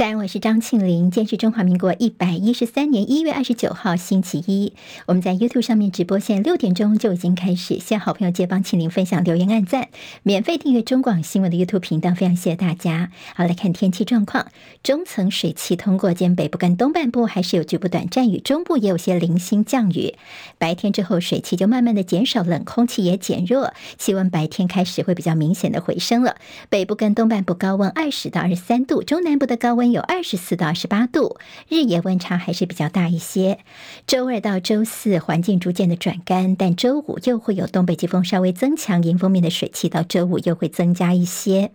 [0.00, 1.10] 在安，我是张庆玲。
[1.10, 4.72] 今天是中华民国一百一十三年一月二十九号，星期一。
[5.04, 7.78] 我们在 YouTube 上面直播，现在六点钟就已经开始。
[7.78, 9.88] 谢好朋友借帮庆玲分享、留言、按赞，
[10.22, 13.10] 免费订阅中广新闻的 YouTube 频道，非常谢谢大家。
[13.34, 14.46] 好，来看天气状况，
[14.82, 20.14] 中层水汽通过，今天北部跟东半部还是有局部短暂雨，中部也有些零星降雨。
[20.56, 26.36] 白天之后，水汽就慢慢的减少，冷空气也减弱，气温白天开始会比较明显的回升了。
[26.70, 29.89] 北部跟东半部高温二十到二十三度，中南部的高温。
[29.92, 33.58] 有二十四到二十八度，日夜温差还是比较大一些。
[34.06, 41.72] 周二到周四环境逐渐的转干，但周五又会有东北季风稍微增强，迎风面的水汽到周五又会增加一些。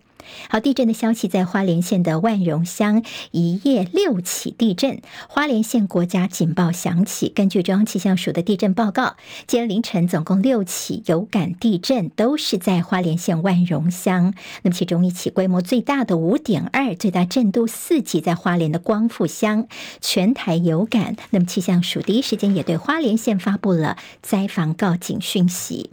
[0.48, 7.28] 好，地震的消息在花莲县的万荣乡，一夜六起地震，花莲县国家警报响起。
[7.28, 9.16] 根据中央气象署的地震报告，
[9.46, 14.34] 今天凌晨总共六起有感地震，都是在花莲县万荣乡。
[14.62, 19.66] 那么其中一起规模最大的五点二，最大震度四级，在花莲的光复乡，
[20.00, 21.16] 全台有感。
[21.30, 25.90] 那么气象署第一时间也对花莲县发布了灾防告警讯息。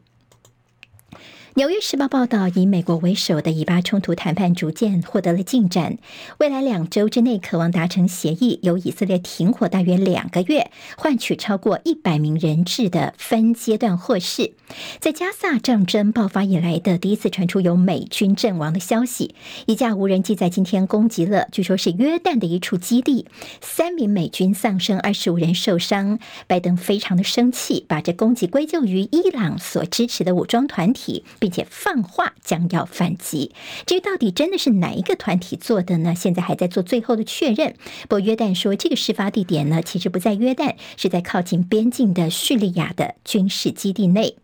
[1.56, 6.00] 纽约时报报道，以美国为首的以巴冲突谈判逐渐获得了进展，
[6.40, 14.54] 未来两周之内渴望达成协议，由以色列停火大约两个月，换取超过一百名人质的分阶段获释。
[15.00, 19.36] 在加萨战争爆发以来的第一次传出有美军阵亡的消息，
[19.68, 23.28] 一架无人机在今天攻击了，据说是约旦的一处基地，
[23.62, 26.18] 三名美军丧生，二十五人受伤。
[26.48, 31.24] 拜登非常的生气，把这攻击归咎于伊朗所支持的武装团体。
[31.44, 33.52] 并且放话将要反击，
[33.86, 36.16] 至于到底真的是哪一个团体做的呢？
[36.16, 37.76] 现在还在做最后的确认。
[38.04, 44.38] 不过约旦说，这个事发地点呢，其实不在约旦，是在靠近边境的叙利亚的军事基地内。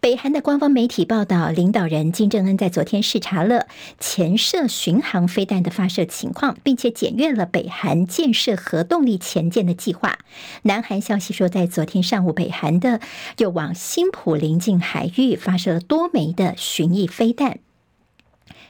[0.00, 3.66] 北韩的官方媒体报道，领导人金正恩在昨天视察了
[3.98, 10.18] 潜射巡航飞弹的发射情况，并且检阅了北韩建设核动力潜舰的计划。
[10.62, 13.00] 南韩消息说，在昨天上午，北韩的
[13.38, 17.58] 又往新浦临近海域发射了多枚的巡弋飞弹。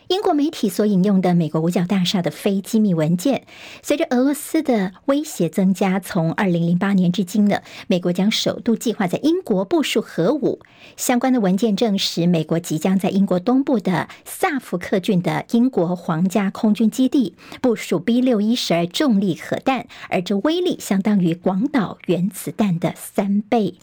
[0.08, 3.44] 英国媒体所引用的美国五角大厦的非机密文件，
[3.82, 10.60] 随着俄罗斯的威胁增加，从二零零八年至今呢，美国将首度计划在英国部署核武。
[10.96, 23.74] 相关的文件证实，美国即将在英国东部的萨福克郡的英国皇家空军基地部署 B 六一十二重力核弹，而这威力相当于广岛原子弹的三倍。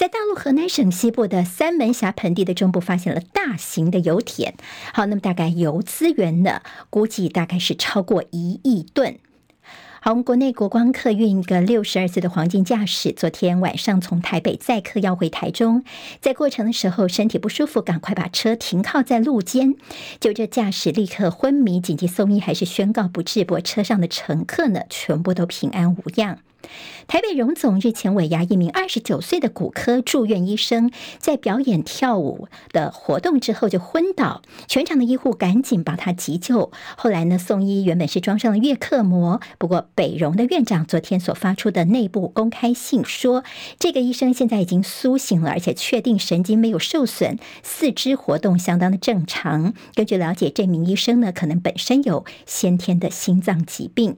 [0.00, 4.54] 在大陆河南省西部的三门峡盆地的中部，发现了大型的油田。
[4.94, 9.18] 好，那么大概油资源呢，估计大概是超过一亿吨。
[10.00, 15.84] 好，我们国内国光客运一个六十二岁的黄金驾驶，昨天晚上从台北载客要回台中，
[16.22, 19.74] 在过程的时候身体不舒服，赶快把车停靠在路肩，
[20.18, 26.38] 就这驾驶立刻昏迷，紧急送医还是宣告不治，不过车上的乘客呢，全部都平安无恙。
[27.06, 36.70] 台北荣总日前尾牙，一名二十九岁的骨科住院医生在表演跳舞的活动之后就昏倒，全场的医护赶紧把他急救。
[36.96, 43.42] 后来呢，送医原本是装上了月克膜，不过北荣的院长昨天所发出的内部公开信说，
[43.78, 49.74] 这个医生现在已经苏醒了，而且确定神经没有受损，四肢活动相当的正常。
[49.94, 54.16] 根据了解，这名医生呢，可能本身有先天的心脏疾病。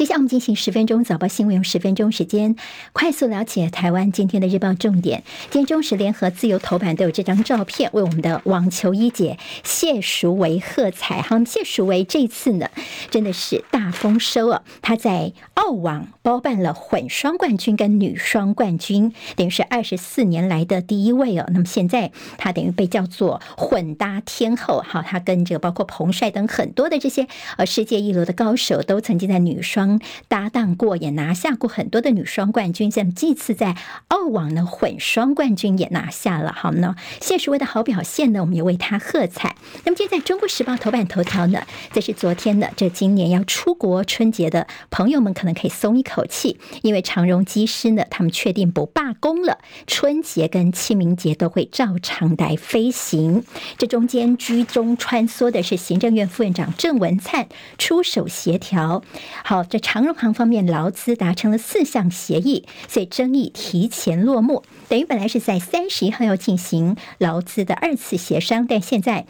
[0.00, 2.56] 接下来我们进行十分钟早报新闻，用十分钟时间
[2.94, 5.24] 快速了解台湾今天的日报重点。
[5.50, 11.20] 今天中时联合自由头版都有这张照片，为我们的网球一姐谢淑薇喝彩。
[11.20, 12.70] 好，谢淑薇这次呢
[13.10, 14.62] 真的是大丰收啊！
[14.80, 21.44] 她在澳网包办了混双冠军跟女双冠军，等于是二十四年来的第一位哦。
[21.52, 24.82] 那么现在她等于被叫做混搭天后。
[24.82, 27.28] 好，她跟这个包括彭帅等很多的这些
[27.58, 29.89] 呃世界一流的高手都曾经在女双。
[30.28, 33.76] 搭档过，也拿下过很多的女双冠军，像这次在
[34.08, 36.52] 澳网呢，混双冠军也拿下了。
[36.56, 39.56] 好呢，谢淑薇的好表现呢，我们也为她喝彩。
[39.84, 53.44] 那么，今天在《中国时报》头版头条呢，这是昨天的，这今年要出国春节的朋友们可能可以松一口气，因为长荣机师呢，他们确定不罢工了，春节跟清明节都会照常来飞行。
[53.76, 59.02] 这中间居中穿梭的是行政院副院长郑文灿出手协调。
[59.42, 59.79] 好，这。
[59.80, 64.62] 长荣航方面劳资达成了四项协议，所以争议提前落幕。
[64.88, 69.26] 等于本来是在三十一号要进行劳资的二次协商，但现在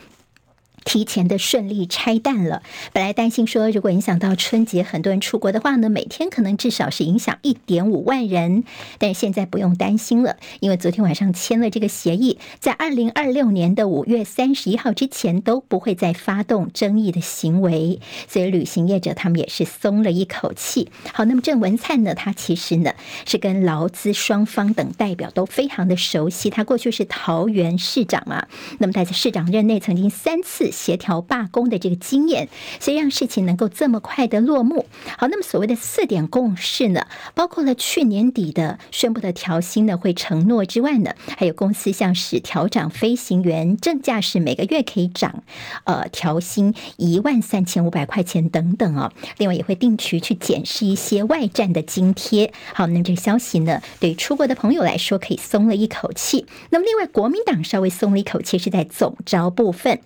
[0.85, 2.63] 提前的顺利拆弹了。
[2.93, 8.65] 本来担心说，如果影响到春节，很多人出国的话呢，每天可能至少是影响一点五万人。
[8.99, 18.01] 但是现在不用担心了，因为昨天晚上签了这个协议，在二零二六年的五月三十一号之前都不会再发动争议的行为。
[18.27, 20.91] 所以旅行业者他们也是松了一口气。
[21.13, 22.93] 好，那么郑文灿呢，他其实呢
[23.27, 28.47] 是跟劳资双方等代表都非常的熟悉，他过去是桃园市长嘛，
[28.79, 30.70] 那么他在市长任内曾经三次。
[30.71, 34.87] 协调罢工的这个经验，所以让事情能够这么快的落幕。
[35.19, 45.43] 好，那么所谓的四点共识呢，包括了去年底的宣布的调薪呢会承诺之外呢，还有公司像是调涨飞行员正驾驶每个月可以涨
[45.85, 49.13] 呃调薪一万三千五百块钱等等哦。
[49.39, 52.53] 另外也会定期去检视一些外站的津贴。
[52.75, 56.47] 好，那么这个消息呢，对出国的朋友来说可以松了一口气。
[56.71, 60.01] 那么另外国民党稍微松了一口气是在总招部分。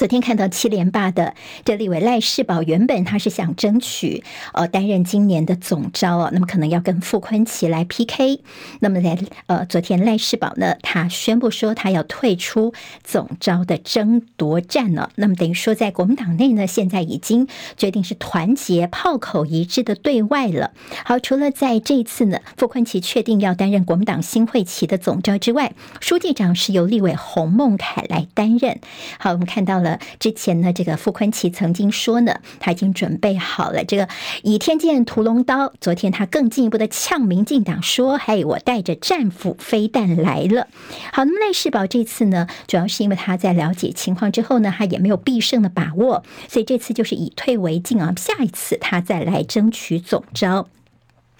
[0.00, 4.24] 昨天看到七连霸的这立委赖士葆，原本他是想争取
[4.54, 8.40] 呃担任今年的总召哦，那么可能要跟傅昆奇来 PK。
[8.78, 12.72] 那么在呃昨天赖士葆呢，他宣布说他要退出
[13.04, 15.10] 总召的争夺战了。
[15.16, 20.70] 那么等于说在国民党内呢，现在已经决定是团结、炮口一致的对外了。
[21.04, 28.80] 好，除了在这一次呢，傅昆奇确定要担任国民党新会旗的总召之外，书记长是由立委洪孟楷来担任。
[29.18, 29.89] 好，我们看到了。
[30.18, 34.08] 之前呢，这个傅昆萁曾经说呢，他已经准备好了这个
[34.42, 35.72] 倚天剑屠龙刀。
[35.80, 40.68] 昨天他更进一步的呛民进党说：“嘿，我带着战斧飞弹来了。”
[41.12, 50.68] 好，那么赖世宝这次呢，主要是因为他在了解情况之后呢，他也没有必胜的把握，所以这次就是以退为进啊，下一次他再来争取总招。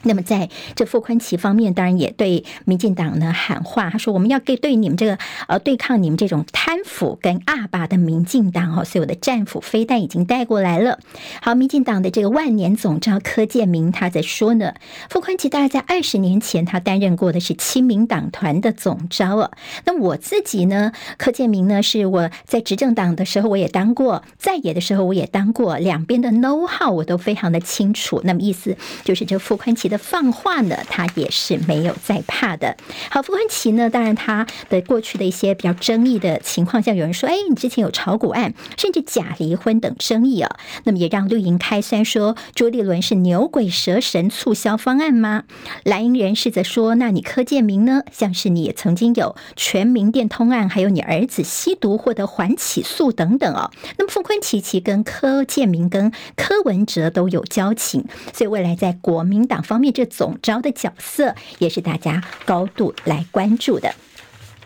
[0.02, 10.98] 那么在这傅崐萁方面，当然也对民进党呢喊话，他说：“我们要给对你们这个呃对抗你们这种贪腐跟恶霸的民进党哦，所以我的战斧飞弹已经带过来了。”
[11.42, 14.72] 好，民进党的这个万年总召柯建铭他在说呢，
[15.10, 19.50] 傅崐萁大概在二十年前他担任过的是亲民党团的总召啊。
[19.84, 28.22] 那我自己呢，柯建铭呢是我在执政党的时候我也当过，在野的时候我也当过，两边的 know how 我都非常的清楚。
[28.24, 29.89] 那么意思就是这傅崐萁。
[29.90, 32.76] 的放话呢，他也是没有在怕的。
[33.10, 45.44] 好，傅昆萁呢，当然他的过去的一些比较争议的情况，像有人说，哎，你之前有炒股案，甚至假离婚等争议啊，那么也让绿营开酸说朱立伦是牛鬼蛇神促销方案吗？
[45.84, 48.02] 蓝营人士则说，那你柯建铭呢？
[48.12, 53.70] 像是你也曾经有全民电通案，还有你儿子吸毒获得缓起诉等等哦。
[53.98, 63.92] 那么傅昆萁其跟柯建铭跟柯文哲都有交情，所以未来在国民党方面，这总招的角色也是大家高度来关注的。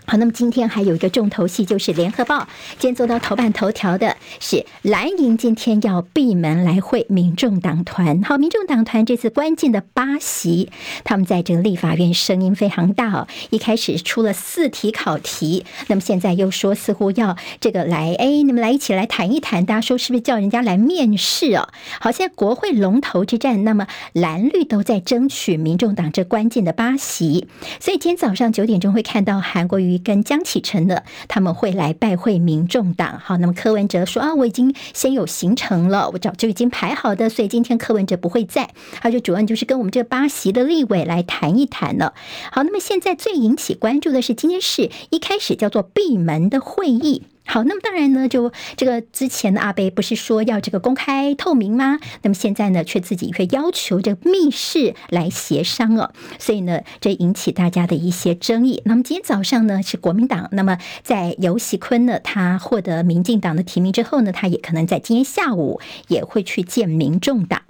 [0.07, 2.41] 好，那么今天还有一个重头戏，就是《联合报》
[2.79, 8.23] 今天做到头版头条的是蓝营今天要闭门来会民众党团。
[8.23, 10.71] 好，民众党团这次关键的八席，
[11.05, 13.27] 他们在这个立法院声音非常大哦。
[13.49, 19.65] 一开始出了四题考题，那么现在又说似乎要这个来，哎，你们来一起来谈一谈。
[19.65, 21.71] 大家说是不是叫人家来面试哦？
[21.99, 27.49] 好，现在国会龙头之战，那么蓝绿都在争取民众党这关键的八席。
[27.81, 29.94] 所以今天早上九点钟会看到韩国瑜。
[29.99, 33.21] 跟江启臣的他们会来拜会民众党。
[33.23, 38.71] 好，那么柯文哲说啊，我已经先有行程了，我早就已经排好的，所以今天柯文哲不会在。
[39.01, 42.15] 他就主要就是跟我们这个八席的立委来谈一谈了。
[42.51, 47.23] 好，那么现在最引起关注的是，今天是一开始叫做闭门的会议。
[47.47, 52.01] 好，那么当然呢，就这个之前的阿伯不是说要这个公开透明吗？
[52.23, 58.83] 那么现在呢，却自己却要求这个密室来协商了，所以呢，这引起大家的一些争议。
[58.87, 67.63] 那么今天早上呢，是国民党，那么在游锡堃呢，他获得民进党的提名之后呢，他也可能在今天下午也会去见民众党。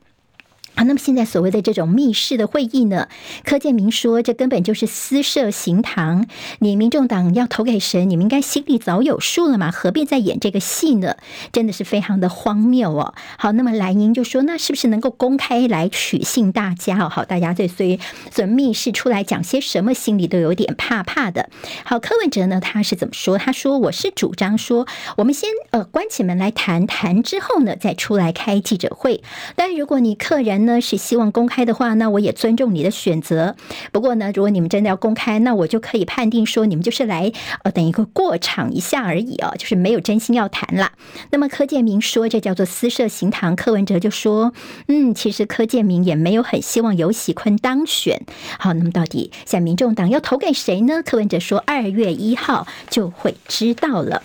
[0.77, 3.09] 好，那么现在所谓的这种密室的会议呢，
[3.45, 6.27] 柯建铭说，这根本就是私设行堂。
[6.59, 11.15] 你民众党要投给谁，你们应该心里早有数了嘛，何必再演这个戏呢？
[11.53, 13.15] 真的是非常的荒谬哦。
[13.39, 17.09] 好，那么蓝营就说，那是不是能够公开来取信大家哦？
[17.09, 18.01] 好，大家对所以
[18.33, 21.51] 所密室出来讲些什么，心里都有点怕怕的。
[21.85, 23.39] 好，柯文哲呢，他是怎么说？
[23.39, 29.23] 他说，我是主张说，我们先呃关起门来谈谈之后呢，再出来开记者会。
[29.55, 33.57] 但如果你客人，呢是希望公开的话，那我也尊重你的选择。
[33.93, 40.93] 不过呢，如果你们真的要公开，那我就可以判定说你们就是来呃等一个过场一下而已哦，就是没有真心要谈了。
[41.31, 44.53] 那么柯建铭说这叫做私设行堂，柯文哲就说
[44.89, 48.23] 嗯，其实柯建铭也没有很希望游喜坤当选。
[48.59, 51.03] 好，那么到底像民众党要投给谁呢？
[51.05, 54.23] 柯文哲说二月一号就会知道了。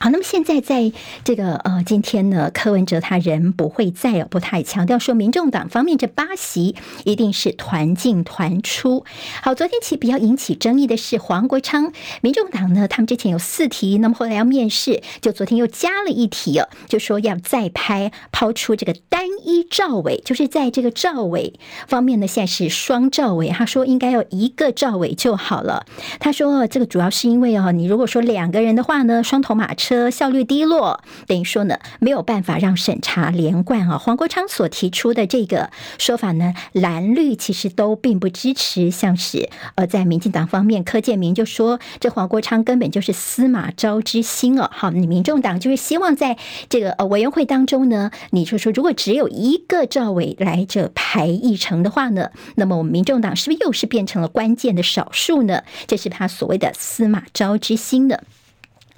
[0.00, 0.92] 好，那么现在在
[1.24, 9.04] 这个呃，今天呢，柯文哲他人不会在哦，不太强调说，民众党方面这八席一定是团进团出。
[9.42, 25.84] 好，昨天起比较引起争议的是黄国昌，民众党呢，他们之前有四题，那么后来要面试，就昨天又加了一题哦，就说要再拍抛出这个单一赵伟，就是在这个赵伟方面呢，现在是双赵伟，他说应该要一个赵伟就好了。
[26.20, 29.87] 他说这个主要是因为哦，你如果说两个人的话呢，双头马车。
[29.88, 33.96] 车效率低落，等于说呢，没有办法让审查连贯啊。
[33.96, 38.90] 黄国昌所提出的这个说法呢，蓝绿其实都并不支持。
[38.90, 44.68] 像是呃，在民进党方面，柯建铭就说，这黄国昌根本就是司马昭之心哦。
[44.70, 46.36] 好，你民众党就是希望在
[46.68, 55.62] 这个呃委员会当中呢，你就说如果只有一个赵伟来这排议程的话呢，那么我们民众党是不是又是变成了关键的少数呢？
[55.86, 58.24] 这是他所谓的司马昭之心的。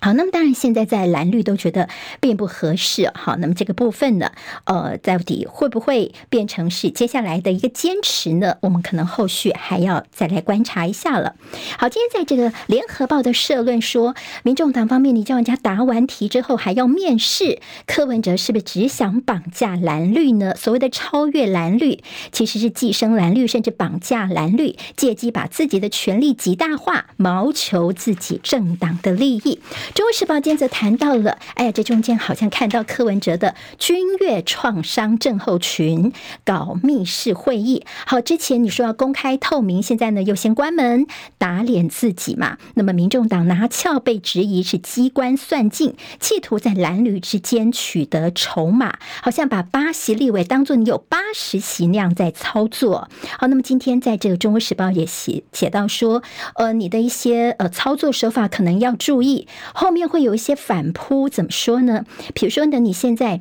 [0.03, 1.89] 好，那么当然，现在在蓝绿都觉得
[2.21, 3.11] 并不合适。
[3.15, 4.33] 好，那么这个部分呢，
[4.65, 8.57] 呃，到底会不会变成是接下来的一个坚持呢？
[8.63, 11.35] 我们可能后续还要再来观察一下了。
[11.79, 20.55] 好，今天在这个联合报的社论说，民众党方面，你叫人家答完题之后还要面试，柯文哲是不是只想绑架蓝绿呢？
[20.57, 22.03] 所谓的超越蓝绿，
[22.33, 29.61] 其实是寄生蓝绿，甚至绑架蓝绿，借机把自己的权力极大化，谋求自己政党的利益。
[29.95, 36.13] 《中国时报》今天则谈到了，哎呀，这中间好像看到柯文哲的君悦创伤症候群
[36.45, 37.85] 搞密室会议。
[38.07, 41.07] 好，之前你说要公开透明，现在呢又先关门
[41.39, 42.57] 打脸自己嘛。
[42.75, 53.09] 那么民众党拿翘被质疑是机关算尽，企图在蓝绿之间取得筹码，好像把八席立委当作你有八十席那样在操作。
[53.39, 56.23] 好，那么今天在这个《中国时报》也写写到说，
[56.55, 59.49] 呃，你的一些呃操作手法可能要注意。
[59.81, 62.05] 后面会有一些反扑，怎么说呢？
[62.35, 63.41] 比如说呢，你现在。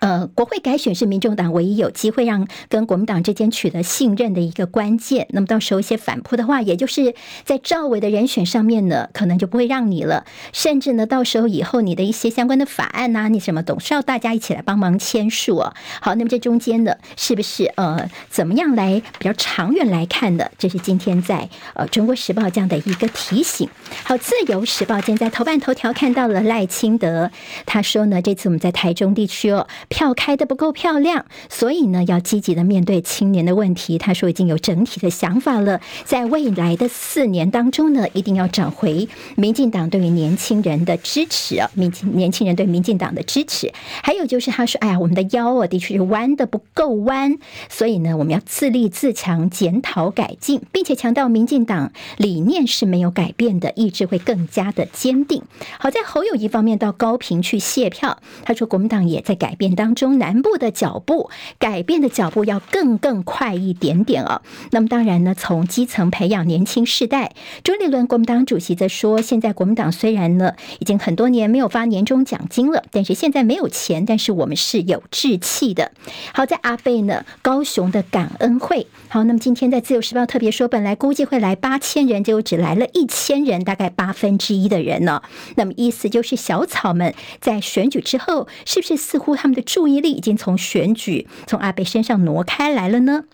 [0.00, 5.26] 呃，国会改选是民众党唯一有机会让跟国民党之间取得信任的一个关键。
[5.30, 7.14] 那么到时候一些反扑的话，也就是
[7.44, 10.24] 在赵伟的人选上面呢，可能就不会让你了。
[10.52, 15.74] 甚至呢，到时候以后你的一些相关的法案呐、啊，你什么董事要大家一起来帮忙签署哦。
[16.00, 20.50] 好，那么这中间呢，是不是呃，怎么样来比较长远来看的？
[20.58, 23.68] 这是今天在呃《中国时报》这样的一个提醒。
[24.04, 27.30] 好，《自由时报》今天在头版头条看到了赖清德，
[27.66, 29.66] 他说呢，这次我们在台中地区哦。
[29.88, 33.96] 票开得不够漂亮，所以呢，要积极的面对青年的问题。
[33.96, 43.72] 他说已经有整体的想法了，在未来的四年当中呢，一定要找回民进党对于年轻人的支持啊，民年轻人对民进党的支持。
[44.02, 47.38] 还有就是他说，哎呀，我们的腰啊，的确是弯的不够弯，
[47.70, 55.42] 所以呢，我们要自立自强，检讨改进，并且强调民进党理念是没有改变的，意志会更加的坚定。
[55.78, 59.77] 好在侯友宜方面到高屏去谢票，他说国民党也在改变。
[59.78, 61.30] 当中南部的脚步
[61.60, 64.42] 改变的脚步要更更快一点点哦。
[64.72, 67.32] 那么当然呢，从基层培养年轻世代。
[67.62, 75.92] 朱立伦国民党主席则说，现在国民党虽然呢已经很多年没有发年终奖金了，但是现在没有钱，但是我们是有志气的。
[76.34, 78.88] 好在阿贝呢，高雄的感恩会。
[79.10, 85.22] 好，那么今天在自由时报特别说，本来估计会来八千人，结果只来了一千人，大概八分之一的人呢。
[85.56, 93.24] 那么意思就是小草们在选举之后，是不是似乎他们的注意力已经从选举从阿贝身上挪开来了呢？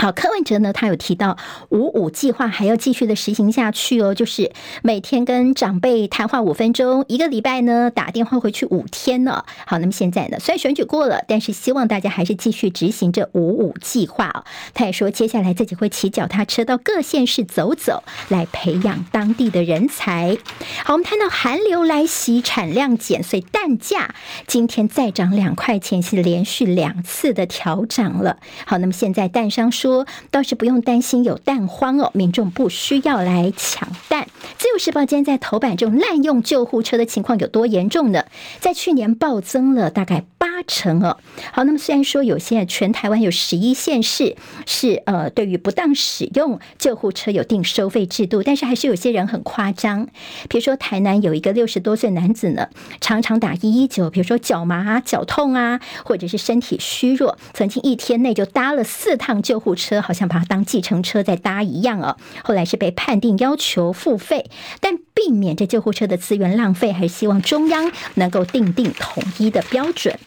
[0.00, 1.36] 好，柯文哲呢，他有提到
[1.70, 9.44] 五五计划还要继续的实行下去哦，就是每天跟长辈谈话五分钟，一个礼拜呢打电话回去五天呢。
[9.66, 14.44] 好，那么现在呢，虽然选举过了，但是希望大家还是继续执行这五五计划哦。
[14.72, 20.38] 他也说，接下来自己会骑脚踏车到各县市走走，来培养当地的人才。
[20.84, 24.14] 好，我们看到寒流来袭，产量减，所以蛋价
[24.46, 28.36] 今天再涨两块钱，是连续两次的调涨了。
[28.64, 29.87] 好，那么现在蛋商说。
[29.88, 34.26] 说倒是不用担心有蛋荒哦，民众不需要来抢蛋。
[34.58, 38.24] 自由时报今天在头版这种滥用救护车的情况有多严重呢？
[38.60, 41.16] 在去年暴增了大概八八成哦。
[41.52, 44.36] 好，那么虽然说有些全台湾有十一县市
[44.66, 50.08] 是呃对于不当使用救护车有定收费制度，但是还是有些人很夸张。
[50.48, 52.68] 比如说台南有一个六十多岁男子呢，
[53.00, 60.00] 常常打一一九，比如说脚麻、脚痛啊，或者是身体虚弱，曾经一天内就搭了四趟救护车。
[60.00, 64.50] 好像把它当计程车在搭一样哦，后来是被判定要求付费，
[64.80, 70.18] 但避免这救护车的资源浪费，还是希望中央能够定定统一的标准。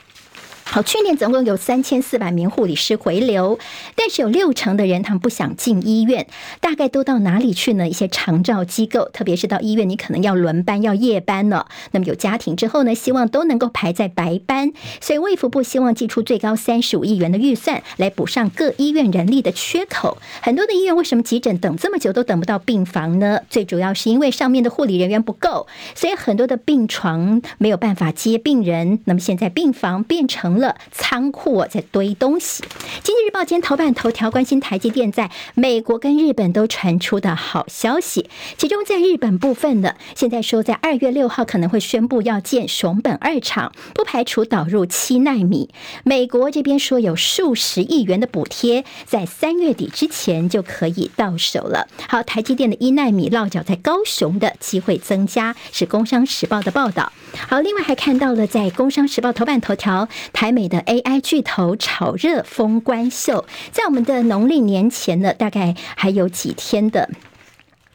[0.74, 3.60] 好，去年总共有三千四百名护理师回流，
[3.94, 6.28] 但是有六成的人他们不想进医院，
[6.62, 7.90] 大概都到哪里去呢？
[7.90, 11.68] 一些长照机构，特别是到医院，你可能要轮班、要夜班了。
[11.92, 20.20] 那么有家庭之后呢，希望都能够排在白班，所以卫福部希望寄出最高三十五亿元的预算来补上各医院人力的缺口。
[20.42, 23.42] 很多的医院为什么急诊等这么久都等不到病房呢？
[23.50, 29.02] 最主要是因为上面的护理人员不够，所以很多的病床没有办法接病人。
[29.04, 32.64] 那么现在病房变成了仓库，在堆东西。
[33.04, 45.70] 经济日报今天头版头条关心台积电在美国跟日本都传出的好消息，其中在日本部分的，现在说在二月六号可能会宣布要建熊本二厂，不排除导入七纳米。
[46.04, 51.88] 美国这边说有数十亿元的补贴，在三月底之前就可以到手了。
[52.08, 57.12] 好，台积电的一纳米落脚在高雄的机会增加，是工商时报的报道。
[57.50, 67.10] 好，另外还看到了在工商时报头版头条，台美的 AI 巨头炒热封关秀，在我们的农历年前呢，大概还有几天的。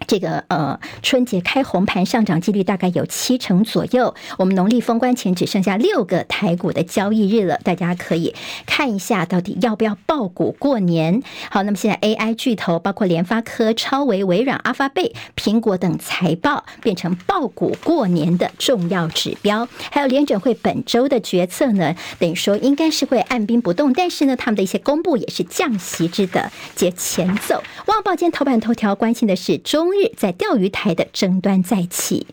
[0.07, 4.15] 这个呃，春节开红盘上涨几率大概有七成左右。
[4.39, 8.35] 我们农历封关前只剩下六个台股的交易日了，大家可以
[8.67, 11.23] 看一下到底要不要抱股过年。
[11.51, 19.67] 好，那么现在 AI 巨头包括联发科、超微、微软、阿发贝、苹果等财报变成抱股过年的重要指标。
[19.91, 27.57] 还有联准会本周的决策呢，等于说应该是会按兵不动，但是呢，他们的一些公布也是降息之的节前奏。
[27.87, 29.96] 《旺报》今天头版头条关心的是中。
[29.97, 32.27] 日在钓鱼台的争端再起，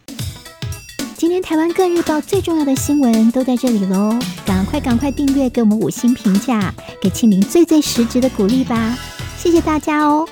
[1.16, 4.20] 今天台湾各日报最重要的新闻都在这里喽！
[4.46, 8.98] 赶快赶快订阅，给我们五星评价，给庆玲最最实质的鼓励吧！
[9.38, 10.28] 谢谢大家哦！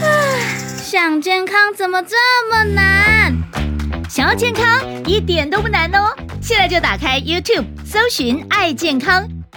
[0.00, 0.06] 啊，
[0.82, 2.16] 想健康怎么这
[2.50, 3.36] 么难？
[4.08, 4.64] 想要健康
[5.06, 6.16] 一点都不难哦！
[6.40, 9.28] 现在就打开 YouTube，搜寻“爱健康”。